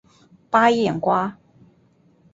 [0.49, 1.37] 八叶瓜